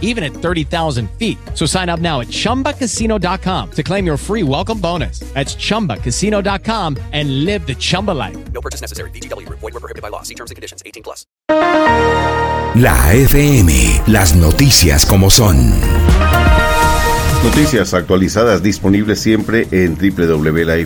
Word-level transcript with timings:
even 0.00 0.22
at 0.22 0.32
30,000 0.32 1.10
feet. 1.18 1.36
So 1.54 1.66
sign 1.66 1.88
up 1.88 2.00
now 2.00 2.20
at 2.20 2.28
ChumbaCasino.com 2.28 3.70
to 3.72 3.82
claim 3.82 4.06
your 4.06 4.16
free 4.16 4.44
welcome 4.44 4.80
bonus. 4.80 5.18
That's 5.34 5.56
ChumbaCasino.com 5.56 6.96
and 7.12 7.44
live 7.44 7.66
the 7.66 7.74
Chumba 7.74 8.12
life. 8.12 8.36
No 8.52 8.60
purchase 8.60 8.80
necessary. 8.80 9.10
BGW. 9.10 9.48
Void 9.48 9.62
were 9.62 9.80
prohibited 9.80 10.02
by 10.02 10.08
law. 10.10 10.22
See 10.22 10.36
terms 10.36 10.52
and 10.52 10.56
conditions. 10.56 10.84
18 10.86 11.02
plus. 11.02 11.26
La 12.74 13.12
FM, 13.12 14.02
las 14.08 14.34
noticias 14.34 15.06
como 15.06 15.30
son. 15.30 15.70
Noticias 17.44 17.94
actualizadas 17.94 18.62
disponibles 18.64 19.20
siempre 19.20 19.68
en 19.70 19.96
www.lafm.com.co. 19.96 20.80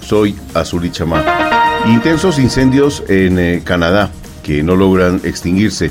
Soy 0.00 0.34
Azuli 0.54 0.90
Chamá. 0.90 1.24
Intensos 1.86 2.38
incendios 2.38 3.02
en 3.08 3.38
eh, 3.38 3.60
Canadá 3.64 4.10
que 4.42 4.62
no 4.62 4.76
logran 4.76 5.20
extinguirse 5.24 5.90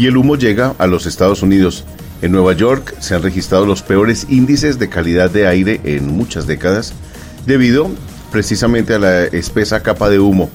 y 0.00 0.06
el 0.06 0.16
humo 0.16 0.34
llega 0.36 0.74
a 0.78 0.86
los 0.86 1.04
Estados 1.04 1.42
Unidos. 1.42 1.84
En 2.22 2.32
Nueva 2.32 2.54
York 2.54 2.94
se 3.00 3.14
han 3.14 3.22
registrado 3.22 3.66
los 3.66 3.82
peores 3.82 4.26
índices 4.30 4.78
de 4.78 4.88
calidad 4.88 5.30
de 5.30 5.46
aire 5.46 5.78
en 5.84 6.06
muchas 6.16 6.46
décadas 6.46 6.94
debido 7.44 7.90
precisamente 8.32 8.94
a 8.94 8.98
la 8.98 9.24
espesa 9.24 9.82
capa 9.82 10.08
de 10.08 10.18
humo. 10.18 10.48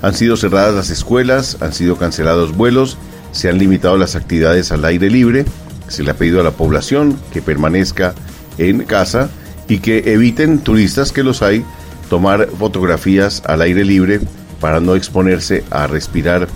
Han 0.00 0.14
sido 0.14 0.36
cerradas 0.36 0.76
las 0.76 0.90
escuelas, 0.90 1.56
han 1.60 1.72
sido 1.72 1.96
cancelados 1.96 2.56
vuelos, 2.56 2.96
se 3.32 3.48
han 3.48 3.58
limitado 3.58 3.96
las 3.96 4.14
actividades 4.14 4.70
al 4.70 4.84
aire 4.84 5.10
libre, 5.10 5.44
se 5.88 6.04
le 6.04 6.12
ha 6.12 6.16
pedido 6.16 6.38
a 6.38 6.44
la 6.44 6.52
población 6.52 7.18
que 7.32 7.42
permanezca 7.42 8.14
en 8.58 8.84
casa 8.84 9.28
y 9.66 9.78
que 9.78 10.12
eviten 10.12 10.60
turistas 10.60 11.10
que 11.10 11.24
los 11.24 11.42
hay 11.42 11.64
tomar 12.08 12.48
fotografías 12.60 13.42
al 13.46 13.62
aire 13.62 13.84
libre 13.84 14.20
para 14.60 14.78
no 14.78 14.94
exponerse 14.94 15.64
a 15.72 15.88
respirar 15.88 16.46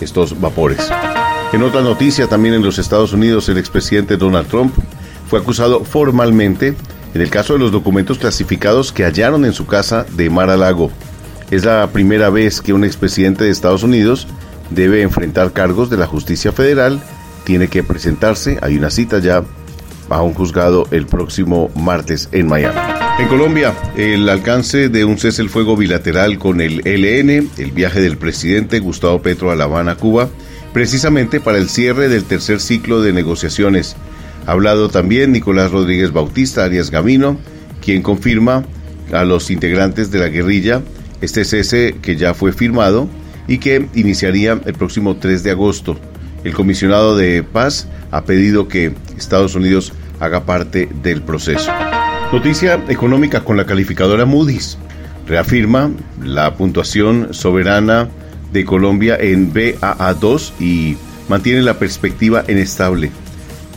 estos 0.00 0.40
vapores. 0.40 0.88
En 1.50 1.62
otra 1.62 1.80
noticia, 1.80 2.26
también 2.26 2.54
en 2.54 2.62
los 2.62 2.78
Estados 2.78 3.14
Unidos, 3.14 3.48
el 3.48 3.56
expresidente 3.56 4.18
Donald 4.18 4.48
Trump 4.48 4.74
fue 5.28 5.40
acusado 5.40 5.82
formalmente 5.82 6.74
en 7.14 7.22
el 7.22 7.30
caso 7.30 7.54
de 7.54 7.58
los 7.58 7.72
documentos 7.72 8.18
clasificados 8.18 8.92
que 8.92 9.04
hallaron 9.04 9.46
en 9.46 9.54
su 9.54 9.66
casa 9.66 10.04
de 10.12 10.28
Mar 10.28 10.50
a 10.50 10.58
Lago. 10.58 10.90
Es 11.50 11.64
la 11.64 11.88
primera 11.90 12.28
vez 12.28 12.60
que 12.60 12.74
un 12.74 12.84
expresidente 12.84 13.44
de 13.44 13.50
Estados 13.50 13.82
Unidos 13.82 14.26
debe 14.68 15.00
enfrentar 15.00 15.52
cargos 15.52 15.88
de 15.88 15.96
la 15.96 16.06
justicia 16.06 16.52
federal, 16.52 17.00
tiene 17.44 17.68
que 17.68 17.82
presentarse, 17.82 18.58
hay 18.60 18.76
una 18.76 18.90
cita 18.90 19.18
ya 19.18 19.42
a 20.10 20.22
un 20.22 20.34
juzgado 20.34 20.86
el 20.90 21.06
próximo 21.06 21.70
martes 21.74 22.28
en 22.32 22.46
Miami. 22.46 22.78
En 23.18 23.28
Colombia, 23.28 23.74
el 23.96 24.28
alcance 24.28 24.90
de 24.90 25.04
un 25.04 25.18
cese 25.18 25.42
el 25.42 25.48
fuego 25.48 25.76
bilateral 25.76 26.38
con 26.38 26.60
el 26.60 26.86
ELN, 26.86 27.50
el 27.56 27.72
viaje 27.72 28.02
del 28.02 28.18
presidente 28.18 28.80
Gustavo 28.80 29.22
Petro 29.22 29.50
a 29.50 29.56
La 29.56 29.64
Habana, 29.64 29.96
Cuba, 29.96 30.28
precisamente 30.72 31.40
para 31.40 31.58
el 31.58 31.68
cierre 31.68 32.08
del 32.08 32.24
tercer 32.24 32.60
ciclo 32.60 33.02
de 33.02 33.12
negociaciones. 33.12 33.96
Ha 34.46 34.52
hablado 34.52 34.88
también 34.88 35.32
Nicolás 35.32 35.70
Rodríguez 35.70 36.12
Bautista, 36.12 36.64
Arias 36.64 36.90
Gamino, 36.90 37.38
quien 37.82 38.02
confirma 38.02 38.64
a 39.12 39.24
los 39.24 39.50
integrantes 39.50 40.10
de 40.10 40.18
la 40.18 40.28
guerrilla 40.28 40.82
este 41.20 41.44
cese 41.44 41.96
que 42.00 42.16
ya 42.16 42.34
fue 42.34 42.52
firmado 42.52 43.08
y 43.46 43.58
que 43.58 43.88
iniciaría 43.94 44.60
el 44.64 44.74
próximo 44.74 45.16
3 45.16 45.42
de 45.42 45.50
agosto. 45.50 45.98
El 46.44 46.54
comisionado 46.54 47.16
de 47.16 47.42
paz 47.42 47.88
ha 48.10 48.24
pedido 48.24 48.68
que 48.68 48.94
Estados 49.16 49.54
Unidos 49.54 49.92
haga 50.20 50.44
parte 50.44 50.88
del 51.02 51.22
proceso. 51.22 51.70
Noticia 52.32 52.84
económica 52.88 53.42
con 53.42 53.56
la 53.56 53.64
calificadora 53.64 54.24
Moody's. 54.24 54.78
Reafirma 55.26 55.90
la 56.22 56.54
puntuación 56.54 57.28
soberana 57.32 58.08
de 58.52 58.64
Colombia 58.64 59.16
en 59.20 59.52
BAA2 59.52 60.52
y 60.60 60.96
mantiene 61.28 61.62
la 61.62 61.78
perspectiva 61.78 62.44
en 62.46 62.58
estable. 62.58 63.10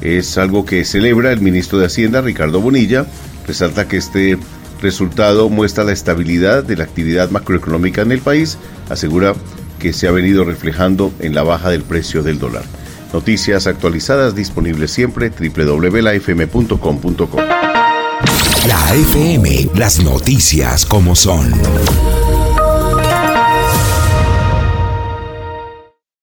Es 0.01 0.37
algo 0.37 0.65
que 0.65 0.85
celebra 0.85 1.31
el 1.31 1.41
ministro 1.41 1.79
de 1.79 1.85
Hacienda, 1.85 2.21
Ricardo 2.21 2.61
Bonilla. 2.61 3.05
Resalta 3.47 3.87
que 3.87 3.97
este 3.97 4.37
resultado 4.81 5.49
muestra 5.49 5.83
la 5.83 5.91
estabilidad 5.91 6.63
de 6.63 6.77
la 6.77 6.85
actividad 6.85 7.29
macroeconómica 7.29 8.01
en 8.01 8.11
el 8.11 8.19
país. 8.19 8.57
Asegura 8.89 9.35
que 9.79 9.93
se 9.93 10.07
ha 10.07 10.11
venido 10.11 10.43
reflejando 10.43 11.13
en 11.19 11.35
la 11.35 11.43
baja 11.43 11.69
del 11.69 11.83
precio 11.83 12.23
del 12.23 12.39
dólar. 12.39 12.63
Noticias 13.13 13.67
actualizadas 13.67 14.33
disponibles 14.35 14.89
siempre 14.91 15.29
www.lafm.com.co. 15.29 17.37
La 18.67 18.93
FM, 18.93 19.69
las 19.75 20.03
noticias 20.03 20.85
como 20.85 21.15
son. 21.15 21.51